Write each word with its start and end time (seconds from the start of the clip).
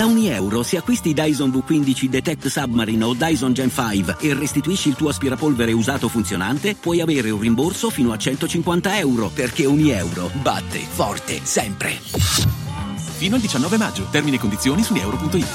Da 0.00 0.06
ogni 0.06 0.28
euro, 0.28 0.62
se 0.62 0.78
acquisti 0.78 1.12
Dyson 1.12 1.50
V15 1.50 2.06
Detect 2.06 2.46
Submarine 2.46 3.04
o 3.04 3.12
Dyson 3.12 3.52
Gen 3.52 3.70
5 3.70 4.16
e 4.18 4.32
restituisci 4.32 4.88
il 4.88 4.94
tuo 4.94 5.10
aspirapolvere 5.10 5.72
usato 5.72 6.08
funzionante, 6.08 6.74
puoi 6.74 7.02
avere 7.02 7.28
un 7.28 7.38
rimborso 7.38 7.90
fino 7.90 8.10
a 8.10 8.16
150 8.16 8.98
euro, 8.98 9.28
perché 9.28 9.66
ogni 9.66 9.90
euro 9.90 10.30
batte 10.40 10.78
forte 10.78 11.40
sempre. 11.42 11.90
Fino 13.18 13.34
al 13.34 13.42
19 13.42 13.76
maggio. 13.76 14.06
Termini 14.10 14.36
e 14.36 14.38
condizioni 14.38 14.82
su 14.82 14.94
euro.it. 14.94 15.46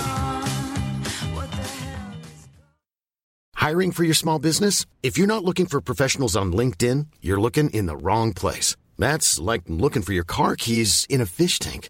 Hiring 3.60 3.94
for 3.94 4.04
your 4.04 4.16
small 4.16 4.38
business? 4.38 4.86
If 5.02 5.18
you're 5.18 5.26
not 5.26 5.44
looking 5.44 5.68
for 5.68 5.82
professionals 5.82 6.36
on 6.36 6.52
LinkedIn, 6.52 7.08
you're 7.20 7.42
looking 7.42 7.72
in 7.72 7.88
the 7.88 7.96
wrong 8.00 8.32
place. 8.32 8.76
That's 9.00 9.40
like 9.40 9.64
looking 9.68 10.04
for 10.04 10.14
your 10.14 10.24
car 10.24 10.56
keys 10.56 11.08
in 11.10 11.20
a 11.20 11.26
fish 11.26 11.58
tank. 11.58 11.90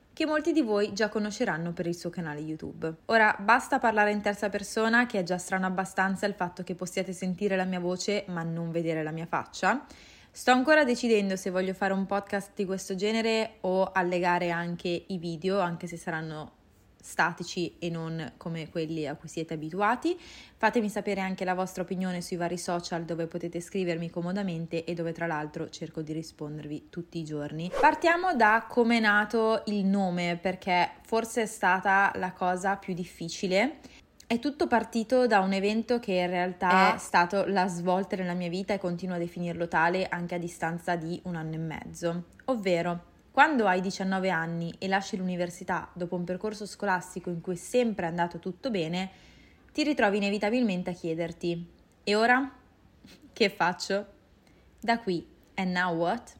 che 0.21 0.27
molti 0.27 0.51
di 0.51 0.61
voi 0.61 0.93
già 0.93 1.09
conosceranno 1.09 1.73
per 1.73 1.87
il 1.87 1.95
suo 1.95 2.11
canale 2.11 2.41
YouTube. 2.41 2.93
Ora, 3.05 3.35
basta 3.39 3.79
parlare 3.79 4.11
in 4.11 4.21
terza 4.21 4.49
persona, 4.49 5.07
che 5.07 5.17
è 5.17 5.23
già 5.23 5.39
strano 5.39 5.65
abbastanza 5.65 6.27
il 6.27 6.35
fatto 6.35 6.61
che 6.61 6.75
possiate 6.75 7.11
sentire 7.11 7.55
la 7.55 7.63
mia 7.63 7.79
voce 7.79 8.25
ma 8.27 8.43
non 8.43 8.69
vedere 8.69 9.01
la 9.01 9.09
mia 9.09 9.25
faccia. 9.25 9.83
Sto 10.29 10.51
ancora 10.51 10.83
decidendo 10.83 11.35
se 11.35 11.49
voglio 11.49 11.73
fare 11.73 11.93
un 11.93 12.05
podcast 12.05 12.51
di 12.53 12.65
questo 12.65 12.93
genere 12.93 13.55
o 13.61 13.91
allegare 13.91 14.51
anche 14.51 15.05
i 15.07 15.17
video, 15.17 15.59
anche 15.59 15.87
se 15.87 15.97
saranno 15.97 16.59
statici 17.01 17.77
e 17.79 17.89
non 17.89 18.33
come 18.37 18.69
quelli 18.69 19.07
a 19.07 19.15
cui 19.15 19.27
siete 19.27 19.55
abituati. 19.55 20.17
Fatemi 20.57 20.89
sapere 20.89 21.21
anche 21.21 21.43
la 21.43 21.53
vostra 21.53 21.83
opinione 21.83 22.21
sui 22.21 22.37
vari 22.37 22.57
social 22.57 23.03
dove 23.03 23.27
potete 23.27 23.59
scrivermi 23.59 24.09
comodamente 24.09 24.83
e 24.83 24.93
dove 24.93 25.11
tra 25.11 25.27
l'altro 25.27 25.69
cerco 25.69 26.01
di 26.01 26.13
rispondervi 26.13 26.87
tutti 26.89 27.19
i 27.19 27.23
giorni. 27.23 27.71
Partiamo 27.79 28.35
da 28.35 28.65
come 28.67 28.97
è 28.97 28.99
nato 28.99 29.63
il 29.65 29.85
nome 29.85 30.37
perché 30.41 30.91
forse 31.03 31.43
è 31.43 31.47
stata 31.47 32.11
la 32.15 32.31
cosa 32.31 32.75
più 32.75 32.93
difficile. 32.93 33.79
È 34.31 34.39
tutto 34.39 34.67
partito 34.67 35.27
da 35.27 35.41
un 35.41 35.51
evento 35.51 35.99
che 35.99 36.13
in 36.13 36.27
realtà 36.27 36.95
è 36.95 36.97
stato 36.99 37.43
la 37.47 37.67
svolta 37.67 38.15
nella 38.15 38.33
mia 38.33 38.47
vita 38.47 38.73
e 38.73 38.77
continuo 38.77 39.15
a 39.15 39.19
definirlo 39.19 39.67
tale 39.67 40.07
anche 40.07 40.35
a 40.35 40.37
distanza 40.37 40.95
di 40.95 41.19
un 41.25 41.35
anno 41.35 41.55
e 41.55 41.57
mezzo, 41.57 42.23
ovvero 42.45 43.10
quando 43.31 43.65
hai 43.65 43.79
19 43.79 44.29
anni 44.29 44.75
e 44.77 44.89
lasci 44.89 45.15
l'università 45.15 45.89
dopo 45.93 46.15
un 46.15 46.25
percorso 46.25 46.65
scolastico 46.65 47.29
in 47.29 47.39
cui 47.39 47.53
è 47.53 47.57
sempre 47.57 48.05
andato 48.05 48.39
tutto 48.39 48.69
bene, 48.69 49.09
ti 49.71 49.83
ritrovi 49.83 50.17
inevitabilmente 50.17 50.89
a 50.89 50.93
chiederti: 50.93 51.65
e 52.03 52.15
ora? 52.15 52.51
Che 53.33 53.49
faccio? 53.49 54.05
Da 54.79 54.99
qui, 54.99 55.25
and 55.55 55.71
now 55.71 55.95
what? 55.95 56.39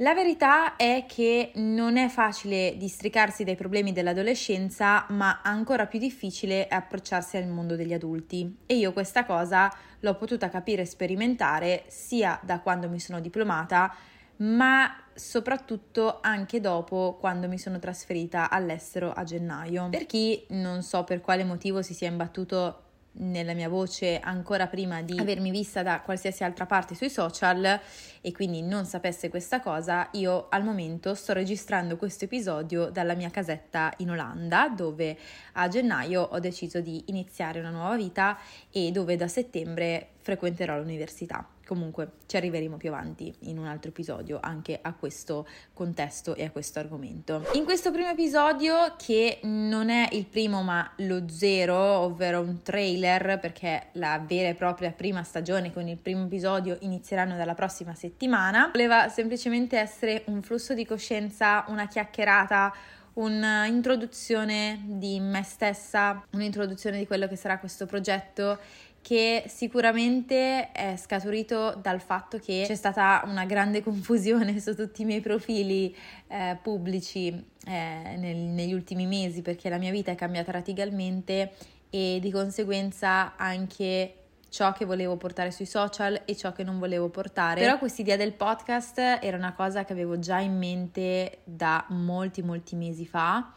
La 0.00 0.14
verità 0.14 0.76
è 0.76 1.04
che 1.06 1.52
non 1.54 1.96
è 1.96 2.08
facile 2.08 2.76
districarsi 2.76 3.44
dai 3.44 3.54
problemi 3.54 3.92
dell'adolescenza, 3.92 5.06
ma 5.10 5.40
ancora 5.42 5.86
più 5.86 5.98
difficile 5.98 6.66
è 6.66 6.74
approcciarsi 6.74 7.38
al 7.38 7.46
mondo 7.46 7.76
degli 7.76 7.94
adulti. 7.94 8.58
E 8.66 8.76
io 8.76 8.92
questa 8.92 9.24
cosa 9.24 9.72
l'ho 10.00 10.14
potuta 10.16 10.50
capire 10.50 10.82
e 10.82 10.86
sperimentare 10.86 11.84
sia 11.88 12.38
da 12.42 12.60
quando 12.60 12.90
mi 12.90 13.00
sono 13.00 13.20
diplomata, 13.20 13.94
ma 14.38 14.94
soprattutto 15.14 16.18
anche 16.20 16.60
dopo 16.60 17.16
quando 17.18 17.48
mi 17.48 17.58
sono 17.58 17.78
trasferita 17.78 18.50
all'estero 18.50 19.12
a 19.12 19.24
gennaio. 19.24 19.88
Per 19.88 20.06
chi 20.06 20.44
non 20.50 20.82
so 20.82 21.04
per 21.04 21.20
quale 21.20 21.44
motivo 21.44 21.82
si 21.82 21.94
sia 21.94 22.08
imbattuto 22.08 22.82
nella 23.18 23.54
mia 23.54 23.68
voce 23.68 24.18
ancora 24.20 24.66
prima 24.66 25.02
di 25.02 25.18
avermi 25.18 25.50
vista 25.50 25.82
da 25.82 26.00
qualsiasi 26.00 26.44
altra 26.44 26.66
parte 26.66 26.94
sui 26.94 27.08
social 27.08 27.80
e 28.20 28.32
quindi 28.32 28.62
non 28.62 28.84
sapesse 28.84 29.28
questa 29.28 29.60
cosa, 29.60 30.08
io 30.12 30.48
al 30.50 30.64
momento 30.64 31.14
sto 31.14 31.32
registrando 31.32 31.96
questo 31.96 32.24
episodio 32.24 32.90
dalla 32.90 33.14
mia 33.14 33.30
casetta 33.30 33.92
in 33.98 34.10
Olanda, 34.10 34.68
dove 34.68 35.16
a 35.52 35.68
gennaio 35.68 36.22
ho 36.22 36.38
deciso 36.40 36.80
di 36.80 37.04
iniziare 37.06 37.60
una 37.60 37.70
nuova 37.70 37.96
vita 37.96 38.38
e 38.70 38.90
dove 38.90 39.16
da 39.16 39.28
settembre 39.28 40.10
frequenterò 40.20 40.76
l'università. 40.76 41.55
Comunque 41.66 42.12
ci 42.26 42.36
arriveremo 42.36 42.76
più 42.76 42.90
avanti 42.90 43.34
in 43.40 43.58
un 43.58 43.66
altro 43.66 43.90
episodio 43.90 44.38
anche 44.40 44.78
a 44.80 44.94
questo 44.94 45.46
contesto 45.72 46.34
e 46.34 46.44
a 46.44 46.50
questo 46.50 46.78
argomento. 46.78 47.44
In 47.54 47.64
questo 47.64 47.90
primo 47.90 48.08
episodio, 48.08 48.94
che 48.96 49.40
non 49.42 49.90
è 49.90 50.08
il 50.12 50.26
primo 50.26 50.62
ma 50.62 50.88
lo 50.98 51.28
zero, 51.28 51.76
ovvero 51.76 52.40
un 52.40 52.62
trailer, 52.62 53.38
perché 53.40 53.88
la 53.92 54.22
vera 54.24 54.48
e 54.48 54.54
propria 54.54 54.92
prima 54.92 55.24
stagione 55.24 55.72
con 55.72 55.88
il 55.88 55.98
primo 55.98 56.24
episodio 56.24 56.76
inizieranno 56.80 57.36
dalla 57.36 57.54
prossima 57.54 57.94
settimana, 57.94 58.70
voleva 58.72 59.08
semplicemente 59.08 59.76
essere 59.76 60.22
un 60.26 60.42
flusso 60.42 60.72
di 60.72 60.86
coscienza, 60.86 61.64
una 61.68 61.88
chiacchierata 61.88 62.72
un'introduzione 63.16 64.82
di 64.84 65.20
me 65.20 65.42
stessa, 65.42 66.22
un'introduzione 66.32 66.98
di 66.98 67.06
quello 67.06 67.26
che 67.26 67.36
sarà 67.36 67.58
questo 67.58 67.86
progetto 67.86 68.58
che 69.06 69.44
sicuramente 69.46 70.72
è 70.72 70.96
scaturito 70.96 71.78
dal 71.80 72.00
fatto 72.00 72.40
che 72.40 72.64
c'è 72.66 72.74
stata 72.74 73.22
una 73.26 73.44
grande 73.44 73.80
confusione 73.80 74.58
su 74.58 74.74
tutti 74.74 75.02
i 75.02 75.04
miei 75.04 75.20
profili 75.20 75.94
eh, 76.26 76.58
pubblici 76.60 77.28
eh, 77.28 78.16
nel, 78.16 78.36
negli 78.36 78.72
ultimi 78.72 79.06
mesi 79.06 79.42
perché 79.42 79.68
la 79.68 79.78
mia 79.78 79.92
vita 79.92 80.10
è 80.10 80.16
cambiata 80.16 80.50
radicalmente 80.50 81.52
e 81.88 82.18
di 82.20 82.32
conseguenza 82.32 83.36
anche 83.36 84.14
ciò 84.48 84.72
che 84.72 84.84
volevo 84.84 85.16
portare 85.16 85.52
sui 85.52 85.66
social 85.66 86.22
e 86.24 86.34
ciò 86.34 86.50
che 86.50 86.64
non 86.64 86.80
volevo 86.80 87.08
portare. 87.08 87.60
Però 87.60 87.78
quest'idea 87.78 88.16
del 88.16 88.32
podcast 88.32 88.98
era 88.98 89.36
una 89.36 89.52
cosa 89.52 89.84
che 89.84 89.92
avevo 89.92 90.18
già 90.18 90.40
in 90.40 90.58
mente 90.58 91.42
da 91.44 91.84
molti 91.90 92.42
molti 92.42 92.74
mesi 92.74 93.06
fa 93.06 93.52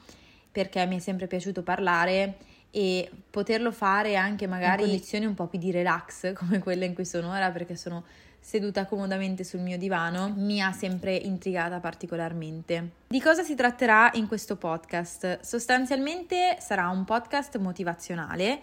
perché 0.51 0.85
mi 0.85 0.97
è 0.97 0.99
sempre 0.99 1.25
piaciuto 1.25 1.63
parlare 1.63 2.37
e 2.71 3.09
poterlo 3.29 3.71
fare 3.71 4.15
anche 4.15 4.47
magari 4.47 4.83
in 4.83 4.89
condizioni 4.89 5.25
un 5.25 5.33
po' 5.33 5.47
più 5.47 5.59
di 5.59 5.71
relax 5.71 6.33
come 6.37 6.59
quella 6.59 6.85
in 6.85 6.93
cui 6.93 7.05
sono 7.05 7.31
ora 7.31 7.49
perché 7.51 7.75
sono 7.75 8.03
seduta 8.39 8.85
comodamente 8.85 9.43
sul 9.43 9.59
mio 9.59 9.77
divano 9.77 10.33
mi 10.35 10.61
ha 10.61 10.71
sempre 10.71 11.15
intrigata 11.15 11.79
particolarmente. 11.79 12.91
Di 13.07 13.21
cosa 13.21 13.43
si 13.43 13.55
tratterà 13.55 14.11
in 14.13 14.27
questo 14.27 14.55
podcast? 14.55 15.41
Sostanzialmente 15.41 16.57
sarà 16.59 16.87
un 16.87 17.03
podcast 17.05 17.57
motivazionale 17.57 18.61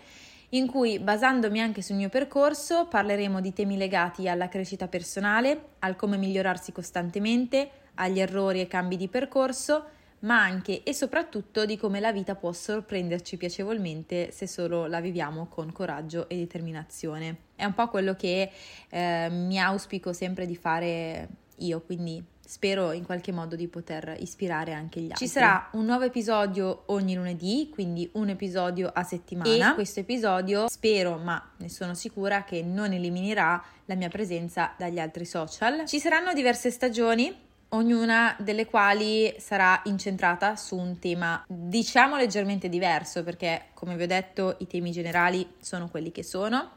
in 0.50 0.68
cui, 0.68 1.00
basandomi 1.00 1.60
anche 1.60 1.82
sul 1.82 1.96
mio 1.96 2.08
percorso, 2.08 2.86
parleremo 2.86 3.40
di 3.40 3.52
temi 3.52 3.76
legati 3.76 4.28
alla 4.28 4.48
crescita 4.48 4.86
personale, 4.86 5.70
al 5.80 5.96
come 5.96 6.16
migliorarsi 6.16 6.70
costantemente, 6.70 7.68
agli 7.94 8.20
errori 8.20 8.60
e 8.60 8.68
cambi 8.68 8.96
di 8.96 9.08
percorso, 9.08 9.84
ma 10.20 10.42
anche 10.42 10.82
e 10.82 10.92
soprattutto 10.92 11.64
di 11.64 11.76
come 11.76 12.00
la 12.00 12.12
vita 12.12 12.34
può 12.34 12.52
sorprenderci 12.52 13.36
piacevolmente 13.36 14.30
se 14.30 14.46
solo 14.46 14.86
la 14.86 15.00
viviamo 15.00 15.46
con 15.46 15.72
coraggio 15.72 16.28
e 16.28 16.36
determinazione. 16.36 17.36
È 17.54 17.64
un 17.64 17.74
po' 17.74 17.88
quello 17.88 18.14
che 18.14 18.50
eh, 18.88 19.28
mi 19.30 19.58
auspico 19.58 20.12
sempre 20.12 20.46
di 20.46 20.56
fare 20.56 21.28
io, 21.58 21.80
quindi 21.80 22.22
spero 22.46 22.92
in 22.92 23.04
qualche 23.04 23.32
modo 23.32 23.56
di 23.56 23.66
poter 23.66 24.16
ispirare 24.20 24.72
anche 24.72 25.00
gli 25.00 25.10
altri. 25.10 25.26
Ci 25.26 25.32
sarà 25.32 25.68
un 25.72 25.84
nuovo 25.84 26.04
episodio 26.04 26.84
ogni 26.86 27.14
lunedì, 27.14 27.68
quindi 27.72 28.08
un 28.12 28.28
episodio 28.28 28.90
a 28.92 29.02
settimana. 29.02 29.72
E 29.72 29.74
questo 29.74 30.00
episodio 30.00 30.68
spero, 30.68 31.18
ma 31.18 31.52
ne 31.56 31.68
sono 31.68 31.94
sicura 31.94 32.44
che 32.44 32.62
non 32.62 32.92
eliminerà 32.92 33.62
la 33.86 33.94
mia 33.96 34.08
presenza 34.08 34.74
dagli 34.78 35.00
altri 35.00 35.24
social. 35.24 35.86
Ci 35.86 35.98
saranno 35.98 36.32
diverse 36.32 36.70
stagioni 36.70 37.44
ognuna 37.70 38.36
delle 38.38 38.66
quali 38.66 39.34
sarà 39.38 39.80
incentrata 39.84 40.56
su 40.56 40.76
un 40.76 40.98
tema 40.98 41.44
diciamo 41.48 42.16
leggermente 42.16 42.68
diverso 42.68 43.24
perché 43.24 43.66
come 43.74 43.96
vi 43.96 44.04
ho 44.04 44.06
detto 44.06 44.56
i 44.58 44.66
temi 44.66 44.92
generali 44.92 45.54
sono 45.60 45.88
quelli 45.88 46.12
che 46.12 46.22
sono. 46.22 46.72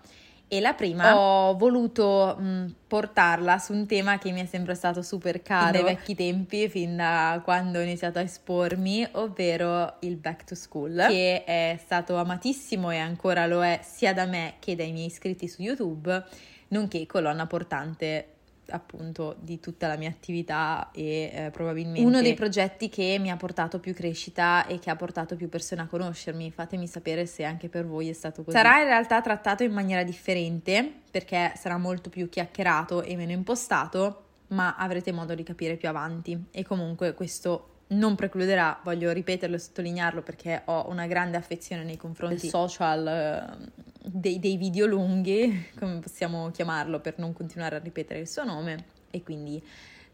E 0.51 0.61
la 0.61 0.73
prima 0.73 1.15
ho 1.15 1.55
voluto 1.55 2.35
mh, 2.35 2.73
portarla 2.87 3.59
su 3.59 3.71
un 3.71 3.85
tema 3.85 4.17
che 4.17 4.31
mi 4.31 4.41
è 4.41 4.45
sempre 4.47 4.73
stato 4.73 5.03
super 5.03 5.43
caro 5.43 5.73
dai 5.73 5.83
vecchi 5.83 6.15
tempi, 6.15 6.67
fin 6.67 6.95
da 6.95 7.39
quando 7.43 7.77
ho 7.77 7.83
iniziato 7.83 8.17
a 8.17 8.23
espormi, 8.23 9.07
ovvero 9.11 9.97
il 9.99 10.15
back 10.15 10.45
to 10.45 10.55
school, 10.55 11.05
che 11.07 11.43
è 11.43 11.79
stato 11.85 12.15
amatissimo 12.15 12.89
e 12.89 12.97
ancora 12.97 13.45
lo 13.45 13.63
è 13.63 13.81
sia 13.83 14.11
da 14.11 14.25
me 14.25 14.55
che 14.57 14.75
dai 14.75 14.91
miei 14.91 15.05
iscritti 15.05 15.47
su 15.47 15.61
YouTube, 15.61 16.25
nonché 16.69 17.05
colonna 17.05 17.45
portante 17.45 18.37
appunto 18.69 19.35
di 19.39 19.59
tutta 19.59 19.87
la 19.87 19.97
mia 19.97 20.09
attività 20.09 20.89
e 20.91 21.31
eh, 21.33 21.49
probabilmente 21.51 22.01
uno 22.01 22.21
dei 22.21 22.33
progetti 22.33 22.89
che 22.89 23.17
mi 23.19 23.29
ha 23.29 23.37
portato 23.37 23.79
più 23.79 23.93
crescita 23.93 24.65
e 24.65 24.79
che 24.79 24.89
ha 24.89 24.95
portato 24.95 25.35
più 25.35 25.49
persone 25.49 25.81
a 25.81 25.87
conoscermi. 25.87 26.51
Fatemi 26.51 26.87
sapere 26.87 27.25
se 27.25 27.43
anche 27.43 27.69
per 27.69 27.85
voi 27.85 28.09
è 28.09 28.13
stato 28.13 28.43
così. 28.43 28.55
Sarà 28.55 28.79
in 28.79 28.85
realtà 28.85 29.21
trattato 29.21 29.63
in 29.63 29.71
maniera 29.71 30.03
differente 30.03 30.91
perché 31.09 31.53
sarà 31.55 31.77
molto 31.77 32.09
più 32.09 32.29
chiacchierato 32.29 33.01
e 33.01 33.15
meno 33.15 33.31
impostato, 33.31 34.23
ma 34.47 34.75
avrete 34.75 35.11
modo 35.11 35.35
di 35.35 35.43
capire 35.43 35.75
più 35.75 35.87
avanti 35.87 36.45
e 36.51 36.63
comunque 36.63 37.13
questo 37.13 37.69
non 37.89 38.15
precluderà, 38.15 38.79
voglio 38.83 39.11
ripeterlo 39.11 39.55
e 39.55 39.59
sottolinearlo 39.59 40.21
perché 40.21 40.61
ho 40.65 40.87
una 40.89 41.07
grande 41.07 41.37
affezione 41.37 41.83
nei 41.83 41.97
confronti 41.97 42.41
del 42.41 42.49
social, 42.49 43.07
eh, 43.07 43.88
dei, 44.11 44.39
dei 44.39 44.57
video 44.57 44.85
lunghi, 44.85 45.67
come 45.77 45.99
possiamo 45.99 46.51
chiamarlo 46.51 46.99
per 46.99 47.17
non 47.17 47.33
continuare 47.33 47.75
a 47.75 47.79
ripetere 47.79 48.19
il 48.19 48.27
suo 48.27 48.43
nome 48.43 48.85
e 49.11 49.23
quindi 49.23 49.61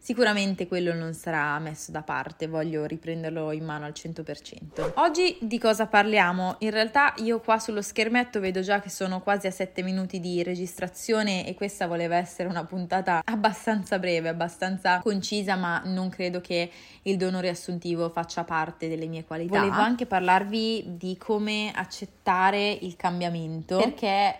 Sicuramente 0.06 0.68
quello 0.68 0.94
non 0.94 1.14
sarà 1.14 1.58
messo 1.58 1.90
da 1.90 2.00
parte, 2.00 2.46
voglio 2.46 2.84
riprenderlo 2.84 3.50
in 3.50 3.64
mano 3.64 3.86
al 3.86 3.92
100%. 3.92 4.92
Oggi 4.98 5.36
di 5.40 5.58
cosa 5.58 5.88
parliamo? 5.88 6.54
In 6.60 6.70
realtà 6.70 7.12
io 7.16 7.40
qua 7.40 7.58
sullo 7.58 7.82
schermetto 7.82 8.38
vedo 8.38 8.60
già 8.60 8.78
che 8.78 8.88
sono 8.88 9.20
quasi 9.20 9.48
a 9.48 9.50
7 9.50 9.82
minuti 9.82 10.20
di 10.20 10.44
registrazione 10.44 11.44
e 11.44 11.54
questa 11.54 11.88
voleva 11.88 12.14
essere 12.14 12.48
una 12.48 12.64
puntata 12.64 13.20
abbastanza 13.24 13.98
breve, 13.98 14.28
abbastanza 14.28 15.00
concisa, 15.00 15.56
ma 15.56 15.82
non 15.84 16.08
credo 16.08 16.40
che 16.40 16.70
il 17.02 17.16
dono 17.16 17.40
riassuntivo 17.40 18.08
faccia 18.08 18.44
parte 18.44 18.88
delle 18.88 19.06
mie 19.06 19.24
qualità. 19.24 19.58
Volevo 19.58 19.80
anche 19.80 20.06
parlarvi 20.06 20.84
di 20.96 21.18
come 21.18 21.72
accettare 21.74 22.70
il 22.70 22.94
cambiamento, 22.94 23.78
perché 23.78 24.38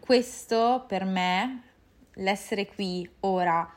questo 0.00 0.86
per 0.88 1.04
me, 1.04 1.64
l'essere 2.14 2.66
qui 2.66 3.06
ora, 3.20 3.70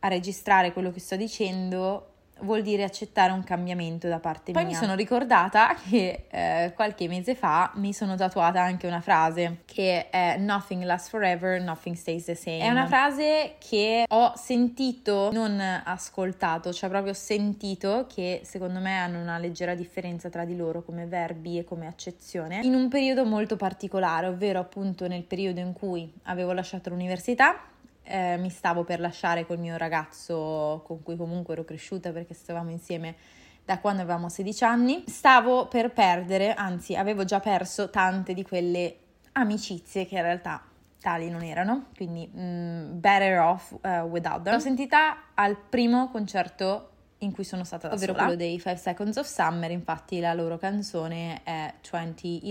a 0.00 0.08
registrare 0.08 0.72
quello 0.72 0.90
che 0.90 1.00
sto 1.00 1.16
dicendo 1.16 2.10
vuol 2.42 2.62
dire 2.62 2.84
accettare 2.84 3.32
un 3.32 3.44
cambiamento 3.44 4.08
da 4.08 4.18
parte 4.18 4.52
Poi 4.52 4.64
mia. 4.64 4.72
Poi 4.72 4.72
mi 4.72 4.86
sono 4.86 4.96
ricordata 4.96 5.74
che 5.88 6.26
eh, 6.30 6.72
qualche 6.74 7.08
mese 7.08 7.34
fa 7.34 7.70
mi 7.74 7.92
sono 7.92 8.16
tatuata 8.16 8.60
anche 8.60 8.86
una 8.86 9.00
frase 9.00 9.62
che 9.64 10.10
è 10.10 10.36
Nothing 10.38 10.84
lasts 10.84 11.08
forever, 11.08 11.60
nothing 11.60 11.96
stays 11.96 12.24
the 12.24 12.34
same. 12.34 12.60
È 12.60 12.70
una 12.70 12.86
frase 12.86 13.56
che 13.58 14.04
ho 14.08 14.32
sentito, 14.36 15.30
non 15.32 15.60
ascoltato, 15.84 16.72
cioè 16.72 16.88
proprio 16.88 17.12
sentito 17.12 18.06
che 18.12 18.40
secondo 18.44 18.80
me 18.80 18.98
hanno 18.98 19.20
una 19.20 19.38
leggera 19.38 19.74
differenza 19.74 20.28
tra 20.28 20.44
di 20.44 20.56
loro 20.56 20.82
come 20.82 21.06
verbi 21.06 21.58
e 21.58 21.64
come 21.64 21.86
accezione 21.86 22.60
in 22.62 22.74
un 22.74 22.88
periodo 22.88 23.24
molto 23.24 23.56
particolare, 23.56 24.26
ovvero 24.26 24.58
appunto 24.60 25.06
nel 25.06 25.22
periodo 25.22 25.60
in 25.60 25.72
cui 25.72 26.10
avevo 26.24 26.52
lasciato 26.52 26.90
l'università 26.90 27.60
eh, 28.02 28.36
mi 28.38 28.50
stavo 28.50 28.84
per 28.84 29.00
lasciare 29.00 29.46
col 29.46 29.58
mio 29.58 29.76
ragazzo 29.76 30.82
con 30.84 31.02
cui 31.02 31.16
comunque 31.16 31.54
ero 31.54 31.64
cresciuta 31.64 32.10
perché 32.12 32.34
stavamo 32.34 32.70
insieme 32.70 33.14
da 33.64 33.78
quando 33.78 34.02
avevamo 34.02 34.28
16 34.28 34.64
anni. 34.64 35.04
Stavo 35.06 35.66
per 35.68 35.92
perdere, 35.92 36.54
anzi 36.54 36.96
avevo 36.96 37.24
già 37.24 37.40
perso 37.40 37.90
tante 37.90 38.34
di 38.34 38.42
quelle 38.42 38.96
amicizie 39.32 40.06
che 40.06 40.16
in 40.16 40.22
realtà 40.22 40.64
tali 41.00 41.30
non 41.30 41.42
erano, 41.42 41.86
quindi 41.96 42.30
mm, 42.36 42.98
better 42.98 43.38
off 43.38 43.72
uh, 43.82 44.00
without 44.08 44.42
them. 44.42 44.54
L'ho 44.54 44.60
sentita 44.60 45.28
al 45.34 45.56
primo 45.56 46.10
concerto 46.10 46.88
in 47.18 47.32
cui 47.32 47.44
sono 47.44 47.64
stata 47.64 47.88
da 47.88 47.94
ovvero 47.94 48.12
sola. 48.12 48.24
quello 48.24 48.38
dei 48.38 48.58
Five 48.58 48.76
Seconds 48.76 49.16
of 49.16 49.26
Summer, 49.26 49.70
infatti 49.70 50.20
la 50.20 50.34
loro 50.34 50.58
canzone 50.58 51.42
è 51.42 51.74
2011 51.80 52.42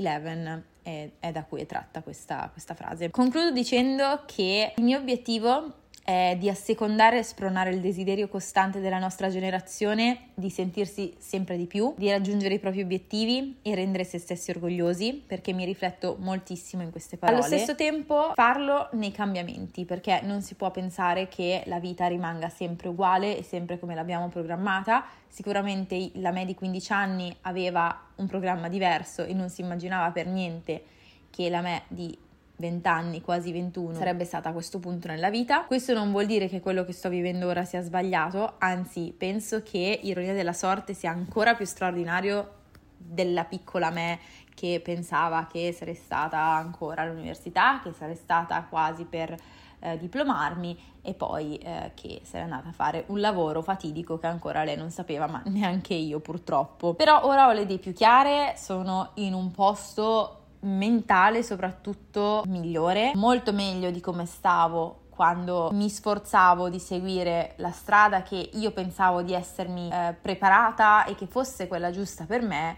è 1.19 1.31
da 1.31 1.44
cui 1.44 1.62
è 1.62 1.65
tratta 1.65 2.01
questa, 2.01 2.50
questa 2.51 2.74
frase. 2.74 3.09
Concludo 3.09 3.51
dicendo 3.51 4.24
che 4.25 4.74
il 4.75 4.83
mio 4.83 4.97
obiettivo 5.00 5.74
è 6.09 6.35
di 6.39 6.50
assecondare 6.50 7.19
e 7.19 7.23
spronare 7.23 7.69
il 7.69 7.81
desiderio 7.81 8.27
costante 8.27 8.79
della 8.79 8.97
nostra 8.97 9.29
generazione 9.29 10.29
di 10.33 10.50
sentirsi 10.50 11.13
sempre 11.19 11.56
di 11.56 11.67
più, 11.67 11.94
di 11.95 12.09
raggiungere 12.09 12.56
i 12.56 12.59
propri 12.59 12.81
obiettivi 12.81 13.59
e 13.61 13.75
rendere 13.75 14.03
se 14.06 14.17
stessi 14.17 14.50
orgogliosi, 14.50 15.23
perché 15.27 15.53
mi 15.53 15.65
rifletto 15.65 16.15
moltissimo 16.17 16.81
in 16.81 16.89
queste 16.89 17.17
parole. 17.17 17.38
Allo 17.38 17.47
stesso 17.47 17.75
tempo 17.75 18.31
farlo 18.33 18.89
nei 18.94 19.11
cambiamenti, 19.11 19.85
perché 19.85 20.21
non 20.23 20.41
si 20.41 20.56
può 20.56 20.71
pensare 20.71 21.27
che 21.27 21.61
la 21.67 21.79
vita 21.79 22.07
rimanga 22.07 22.50
sempre 22.50 22.88
uguale 22.88 23.38
e 23.38 23.44
sempre 23.44 23.77
come 23.77 23.94
l'abbiamo 23.94 24.29
programmata. 24.29 25.05
Sicuramente 25.27 26.09
la 26.15 26.31
me 26.31 26.44
di 26.44 26.55
15 26.55 26.91
anni 26.91 27.38
aveva 27.41 28.07
un 28.15 28.25
programma 28.25 28.67
diverso 28.67 29.25
e 29.25 29.33
non 29.33 29.50
si 29.50 29.62
immaginava 29.62 30.09
per 30.09 30.25
niente 30.25 30.83
che 31.29 31.51
la 31.51 31.62
me 31.62 31.83
di 31.88 32.17
20 32.59 32.88
anni, 32.88 33.21
quasi 33.21 33.51
21, 33.51 33.94
sarebbe 33.94 34.25
stata 34.25 34.50
a 34.50 34.51
questo 34.51 34.79
punto 34.79 35.07
nella 35.07 35.29
vita. 35.29 35.63
Questo 35.63 35.94
non 35.94 36.11
vuol 36.11 36.25
dire 36.25 36.47
che 36.47 36.59
quello 36.59 36.83
che 36.83 36.91
sto 36.91 37.09
vivendo 37.09 37.47
ora 37.47 37.63
sia 37.63 37.81
sbagliato, 37.81 38.56
anzi 38.59 39.13
penso 39.17 39.63
che 39.63 40.00
ironia 40.03 40.33
della 40.33 40.53
sorte 40.53 40.94
sia 40.94 41.09
ancora 41.09 41.56
più 41.56 41.65
straordinario 41.65 42.57
della 42.97 43.45
piccola 43.45 43.89
me 43.91 44.19
che 44.53 44.81
pensava 44.83 45.47
che 45.50 45.71
sarei 45.71 45.95
stata 45.95 46.38
ancora 46.38 47.03
all'università, 47.03 47.79
che 47.81 47.94
sarei 47.94 48.15
stata 48.15 48.62
quasi 48.63 49.05
per 49.05 49.33
eh, 49.79 49.97
diplomarmi 49.97 50.77
e 51.01 51.13
poi 51.13 51.55
eh, 51.57 51.91
che 51.95 52.19
sarei 52.23 52.44
andata 52.44 52.67
a 52.67 52.73
fare 52.73 53.05
un 53.07 53.21
lavoro 53.21 53.62
fatidico 53.62 54.19
che 54.19 54.27
ancora 54.27 54.65
lei 54.65 54.75
non 54.75 54.91
sapeva, 54.91 55.27
ma 55.27 55.41
neanche 55.47 55.94
io 55.94 56.19
purtroppo. 56.19 56.94
Però 56.94 57.23
ora 57.23 57.47
ho 57.47 57.53
le 57.53 57.62
idee 57.62 57.77
più 57.77 57.94
chiare, 57.94 58.55
sono 58.57 59.12
in 59.15 59.33
un 59.33 59.50
posto 59.51 60.38
mentale 60.61 61.44
soprattutto 61.44 62.44
migliore, 62.47 63.11
molto 63.15 63.53
meglio 63.53 63.91
di 63.91 64.01
come 64.01 64.25
stavo 64.25 65.07
quando 65.09 65.69
mi 65.73 65.89
sforzavo 65.89 66.69
di 66.69 66.79
seguire 66.79 67.53
la 67.57 67.71
strada 67.71 68.23
che 68.23 68.51
io 68.53 68.71
pensavo 68.71 69.21
di 69.21 69.33
essermi 69.33 69.89
eh, 69.91 70.15
preparata 70.19 71.03
e 71.03 71.15
che 71.15 71.27
fosse 71.27 71.67
quella 71.67 71.91
giusta 71.91 72.23
per 72.23 72.41
me 72.41 72.77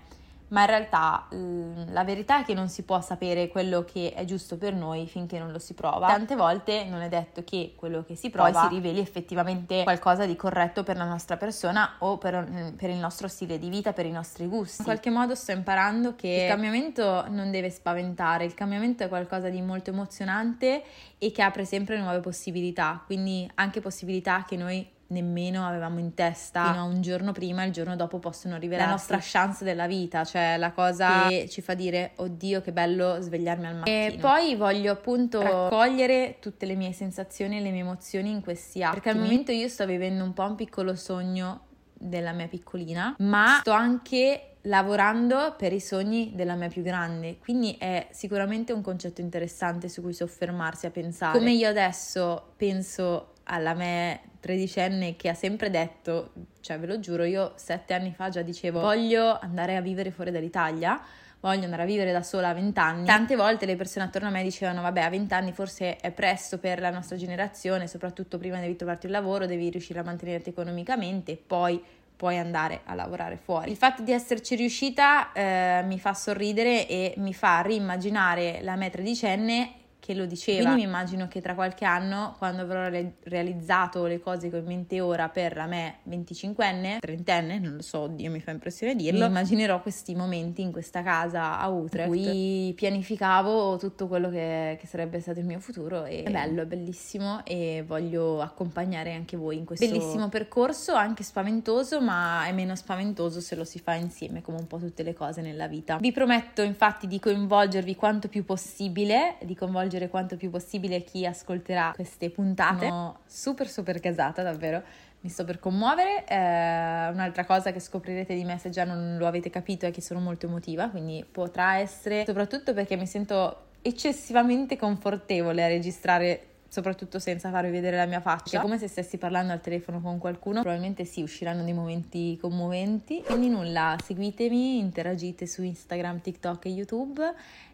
ma 0.52 0.62
in 0.62 0.68
realtà 0.68 1.28
la 1.30 2.04
verità 2.04 2.42
è 2.42 2.44
che 2.44 2.54
non 2.54 2.68
si 2.68 2.84
può 2.84 3.00
sapere 3.02 3.48
quello 3.48 3.84
che 3.84 4.14
è 4.14 4.26
giusto 4.26 4.58
per 4.58 4.74
noi 4.74 5.08
finché 5.08 5.40
non 5.40 5.52
lo 5.52 5.60
si 5.60 5.74
prova. 5.74 6.08
Tante 6.08 6.36
volte 6.36 6.84
non 6.86 7.02
è 7.02 7.08
detto 7.08 7.44
che 7.44 7.74
quello 7.76 8.04
che 8.04 8.16
si 8.16 8.30
prova 8.30 8.68
si 8.68 8.76
riveli 8.76 9.00
effettivamente 9.00 9.84
qualcosa 9.84 10.26
di 10.26 10.36
corretto 10.36 10.84
per 10.84 10.98
la 10.98 11.06
nostra 11.06 11.38
persona 11.38 11.96
o 12.00 12.18
per, 12.18 12.74
per 12.76 12.90
il 12.90 12.98
nostro 12.98 13.28
stile 13.28 13.58
di 13.58 13.70
vita, 13.70 13.94
per 13.94 14.06
i 14.06 14.12
nostri 14.12 14.46
gusti. 14.48 14.82
In 14.82 14.86
qualche 14.86 15.10
modo 15.10 15.36
sto 15.36 15.52
imparando 15.54 16.16
che 16.16 16.28
il 16.28 16.50
cambiamento 16.50 17.26
non 17.30 17.50
deve 17.50 17.70
spaventare, 17.70 18.44
il 18.44 18.54
cambiamento 18.54 19.04
è 19.04 19.08
qualcosa 19.08 19.50
di 19.50 19.62
molto 19.62 19.92
emozionante 19.92 20.84
e 21.18 21.32
che 21.32 21.42
apre 21.42 21.64
sempre 21.64 21.98
nuove 21.98 22.20
possibilità, 22.20 23.02
quindi 23.06 23.50
anche 23.56 23.80
possibilità 23.80 24.44
che 24.46 24.58
noi 24.58 25.00
nemmeno 25.12 25.66
avevamo 25.68 26.00
in 26.00 26.14
testa 26.14 26.72
fino 26.72 26.82
a 26.82 26.84
un 26.84 27.02
giorno 27.02 27.32
prima, 27.32 27.64
il 27.64 27.72
giorno 27.72 27.96
dopo 27.96 28.20
possono 28.20 28.58
rivelarsi 28.58 28.88
la 28.88 28.96
nostra 28.96 29.20
chance 29.22 29.64
della 29.64 29.88
vita, 29.88 30.24
cioè 30.24 30.58
la 30.58 30.72
cosa 30.72 31.28
che 31.28 31.48
ci 31.50 31.62
fa 31.62 31.74
dire 31.74 32.14
oddio 32.16 32.62
che 32.62 32.72
bello 32.72 33.22
svegliarmi 33.22 33.68
al 33.68 33.76
mattino. 33.76 33.96
E 33.96 34.18
poi 34.20 34.56
voglio 34.56 34.92
appunto 34.92 35.42
raccogliere 35.42 36.38
tutte 36.40 36.66
le 36.66 36.76
mie 36.76 36.94
sensazioni 36.94 37.58
e 37.58 37.62
le 37.62 37.72
mie 37.72 37.82
emozioni 37.82 38.32
in 38.32 38.42
questi 38.42 38.84
atti. 38.84 38.96
Perché 38.96 39.10
al 39.10 39.20
momento 39.20 39.52
io 39.52 39.68
sto 39.68 39.86
vivendo 39.86 40.24
un 40.24 40.34
po' 40.34 40.44
un 40.44 40.56
piccolo 40.56 40.96
sogno 40.96 41.68
della 41.94 42.32
mia 42.32 42.48
piccolina, 42.48 43.16
ma 43.20 43.60
sto 43.60 43.72
anche 43.72 44.56
lavorando 44.66 45.56
per 45.58 45.74
i 45.74 45.80
sogni 45.80 46.32
della 46.36 46.56
mia 46.56 46.68
più 46.68 46.84
grande, 46.84 47.38
quindi 47.40 47.76
è 47.78 48.08
sicuramente 48.12 48.74
un 48.74 48.82
concetto 48.82 49.22
interessante 49.22 49.90
su 49.90 50.02
cui 50.02 50.14
soffermarsi 50.14 50.86
a 50.86 50.92
pensare. 50.92 51.38
Come 51.38 51.52
io 51.52 51.68
adesso 51.68 52.54
penso 52.58 53.34
alla 53.44 53.74
me 53.74 54.22
tredicenne 54.42 55.16
che 55.16 55.30
ha 55.30 55.34
sempre 55.34 55.70
detto, 55.70 56.34
cioè 56.60 56.78
ve 56.80 56.88
lo 56.88 57.00
giuro, 57.00 57.24
io 57.24 57.54
sette 57.56 57.94
anni 57.94 58.12
fa 58.12 58.28
già 58.30 58.42
dicevo 58.42 58.82
voglio 58.82 59.40
andare 59.40 59.78
a 59.78 59.82
vivere 59.82 60.12
fuori 60.12 60.32
dall'Italia, 60.32 61.00
voglio 61.40 61.64
andare 61.64 61.84
a 61.84 61.86
vivere 61.86 62.12
da 62.12 62.24
sola 62.24 62.50
a 62.50 62.54
vent'anni. 62.54 63.06
Tante 63.06 63.36
volte 63.36 63.66
le 63.66 63.76
persone 63.76 64.06
attorno 64.06 64.28
a 64.28 64.32
me 64.32 64.44
dicevano 64.44 64.82
vabbè 64.82 65.02
a 65.02 65.10
vent'anni 65.10 65.54
forse 65.54 65.96
è 65.96 66.12
presto 66.12 66.58
per 66.58 66.82
la 66.82 66.90
nostra 66.90 67.16
generazione, 67.16 67.88
soprattutto 67.88 68.38
prima 68.38 68.60
devi 68.60 68.76
trovarti 68.76 69.06
un 69.06 69.14
lavoro, 69.14 69.46
devi 69.46 69.70
riuscire 69.70 70.00
a 70.00 70.04
mantenerti 70.04 70.50
economicamente 70.50 71.38
poi 71.38 71.82
puoi 72.18 72.38
andare 72.38 72.82
a 72.84 72.94
lavorare 72.94 73.38
fuori. 73.38 73.72
Il 73.72 73.78
fatto 73.78 74.04
di 74.04 74.12
esserci 74.12 74.56
riuscita 74.56 75.32
eh, 75.32 75.82
mi 75.86 75.98
fa 75.98 76.14
sorridere 76.14 76.88
e 76.88 77.14
mi 77.18 77.34
fa 77.34 77.62
rimmaginare 77.62 78.60
la 78.62 78.76
me 78.76 78.90
tredicenne 78.90 79.74
che 80.02 80.16
lo 80.16 80.26
diceva. 80.26 80.64
Quindi 80.64 80.82
mi 80.82 80.88
immagino 80.88 81.28
che 81.28 81.42
tra 81.42 81.54
qualche 81.54 81.86
anno, 81.86 82.34
quando 82.40 82.64
avrò 82.64 82.90
re- 82.90 83.18
realizzato 83.24 84.08
le 84.08 84.20
cose 84.20 84.50
che 84.50 84.56
ho 84.56 84.60
in 84.60 84.66
mente 84.66 85.00
ora 85.00 85.30
per 85.30 85.64
me 85.68 86.00
25enne, 86.10 86.98
30enne, 87.00 87.62
non 87.62 87.76
lo 87.76 87.84
so, 87.84 88.00
oddio, 88.00 88.32
mi 88.32 88.42
fa 88.42 88.50
impressione 88.50 88.96
dirlo, 88.96 89.20
mi 89.20 89.28
immaginerò 89.28 89.80
questi 89.80 90.16
momenti 90.16 90.64
in 90.64 90.72
questa 90.72 91.04
casa 91.04 91.60
a 91.60 91.70
Utrecht, 91.70 92.16
in 92.16 92.24
cui 92.24 92.74
pianificavo 92.76 93.78
tutto 93.78 94.08
quello 94.08 94.32
che, 94.32 94.76
che, 94.82 94.88
sarebbe 94.88 95.20
stato 95.20 95.38
il 95.38 95.46
mio 95.46 95.60
futuro 95.60 96.06
e 96.06 96.24
è 96.24 96.32
bello, 96.32 96.64
è 96.64 96.66
bellissimo 96.66 97.46
e 97.46 97.84
voglio 97.86 98.42
accompagnare 98.42 99.14
anche 99.14 99.38
voi 99.38 99.58
in 99.58 99.66
questo 99.66 99.86
bellissimo 99.86 100.30
percorso, 100.30 100.96
anche 100.96 101.22
spaventoso, 101.22 102.02
ma 102.02 102.48
è 102.48 102.52
meno 102.54 102.76
spaventoso 102.76 103.40
se 103.40 103.56
lo 103.56 103.64
si 103.64 103.78
fa 103.78 103.94
insieme, 103.94 104.42
come 104.42 104.58
un 104.58 104.66
po' 104.66 104.80
tutte 104.80 105.04
le 105.04 105.14
cose 105.14 105.42
nella 105.42 105.68
vita. 105.68 105.98
Vi 105.98 106.12
prometto 106.12 106.64
infatti 106.64 107.06
di 107.06 107.20
coinvolgervi 107.20 107.96
quanto 107.96 108.30
più 108.30 108.44
possibile, 108.44 109.36
di 109.44 109.54
coinvolgere 109.54 109.90
coinvolgere 109.92 110.10
quanto 110.10 110.38
più 110.38 110.50
possibile 110.50 111.04
chi 111.04 111.26
ascolterà 111.26 111.92
queste 111.94 112.30
puntate. 112.30 112.88
Sono 112.88 113.20
super 113.26 113.68
super 113.68 114.00
gasata 114.00 114.42
davvero. 114.42 114.82
Mi 115.22 115.30
sto 115.30 115.44
per 115.44 115.60
commuovere. 115.60 116.26
Eh, 116.26 116.36
un'altra 116.36 117.46
cosa 117.46 117.72
che 117.72 117.80
scoprirete 117.80 118.34
di 118.34 118.44
me 118.44 118.58
se 118.58 118.70
già 118.70 118.86
non 118.86 119.18
lo 119.18 119.28
avete 119.28 119.50
capito 119.50 119.86
è 119.86 119.92
che 119.92 120.02
sono 120.02 120.20
molto 120.20 120.48
emotiva, 120.48 120.90
quindi 120.90 121.26
potrà 121.30 121.78
essere 121.78 122.24
soprattutto 122.26 122.74
perché 122.74 122.96
mi 122.96 123.06
sento 123.06 123.68
eccessivamente 123.82 124.78
confortevole 124.78 125.64
a 125.64 125.68
registrare 125.68 126.46
soprattutto 126.72 127.20
senza 127.20 127.50
farvi 127.50 127.70
vedere 127.70 127.98
la 127.98 128.06
mia 128.06 128.22
faccia, 128.22 128.60
è 128.60 128.62
come 128.62 128.78
se 128.78 128.88
stessi 128.88 129.18
parlando 129.18 129.52
al 129.52 129.60
telefono 129.60 130.00
con 130.00 130.18
qualcuno, 130.20 130.62
probabilmente 130.62 131.04
sì, 131.04 131.22
usciranno 131.22 131.66
dei 131.66 131.74
momenti 131.74 132.38
commoventi, 132.40 133.22
quindi 133.26 133.50
nulla, 133.50 133.98
seguitemi, 134.02 134.80
interagite 134.80 135.46
su 135.48 135.64
Instagram, 135.64 136.22
TikTok 136.22 136.66
e 136.68 136.70
YouTube 136.70 137.34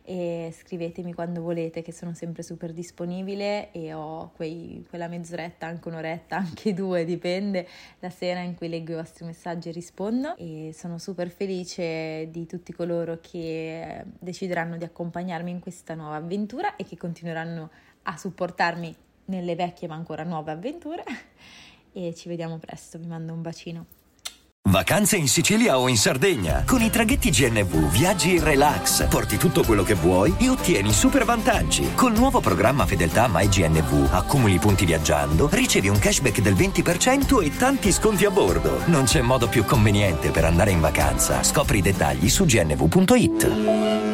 e 0.10 0.56
scrivetemi 0.58 1.14
quando 1.14 1.42
volete 1.42 1.82
che 1.82 1.92
sono 1.92 2.14
sempre 2.14 2.42
super 2.42 2.72
disponibile 2.72 3.72
e 3.72 3.94
ho 3.94 4.32
quei, 4.36 4.84
quella 4.90 5.10
mezz'oretta, 5.10 5.68
anche 5.68 5.90
un'oretta, 5.90 6.38
anche 6.38 6.74
due, 6.74 7.06
dipende, 7.06 7.68
la 8.00 8.10
sera 8.10 8.40
in 8.40 8.56
cui 8.56 8.70
leggo 8.70 8.94
i 8.94 8.96
vostri 8.96 9.26
messaggi 9.26 9.68
e 9.68 9.74
rispondo. 9.74 10.36
E 10.38 10.72
sono 10.74 10.98
super 10.98 11.30
felice 11.30 12.30
di 12.32 12.48
tutti 12.48 12.72
coloro 12.72 13.20
che 13.22 14.06
decideranno 14.18 14.78
di 14.78 14.86
accompagnarmi 14.86 15.52
in 15.52 15.60
questa 15.60 15.94
nuova 15.94 16.16
avventura 16.16 16.78
e 16.78 16.86
che 16.86 16.96
continueranno 16.96 17.70
a 18.08 18.18
supportarmi 18.18 18.96
nelle 19.26 19.56
vecchie 19.56 19.88
ma 19.88 19.96
ancora 19.96 20.24
nuove 20.24 20.52
avventure 20.52 21.04
e 21.94 22.14
ci 22.16 22.28
vediamo 22.28 22.58
presto, 22.58 22.98
vi 22.98 23.08
mando 23.08 23.34
un 23.34 23.42
bacino. 23.42 23.86
Vacanze 24.70 25.16
in 25.16 25.30
Sicilia 25.30 25.80
o 25.80 25.88
in 25.88 25.96
Sardegna. 25.96 26.64
Con 26.66 26.82
i 26.82 26.90
traghetti 26.90 27.30
GNV 27.30 27.90
viaggi 27.90 28.36
in 28.36 28.44
relax, 28.44 29.08
porti 29.08 29.38
tutto 29.38 29.64
quello 29.64 29.82
che 29.82 29.94
vuoi 29.94 30.36
e 30.40 30.50
ottieni 30.50 30.92
super 30.92 31.24
vantaggi. 31.24 31.94
Col 31.96 32.12
nuovo 32.12 32.42
programma 32.42 32.86
Fedeltà 32.86 33.30
MyGNV 33.32 34.10
accumuli 34.12 34.60
punti 34.60 34.84
viaggiando, 34.84 35.48
ricevi 35.50 35.88
un 35.88 35.98
cashback 35.98 36.42
del 36.42 36.56
20% 36.56 37.42
e 37.44 37.56
tanti 37.56 37.94
sconti 37.94 38.26
a 38.26 38.30
bordo. 38.30 38.82
Non 38.88 39.06
c'è 39.06 39.22
modo 39.22 39.48
più 39.48 39.64
conveniente 39.64 40.32
per 40.32 40.44
andare 40.44 40.72
in 40.72 40.82
vacanza. 40.82 41.44
Scopri 41.44 41.78
i 41.78 41.82
dettagli 41.82 42.28
su 42.28 42.44
gnv.it. 42.44 44.07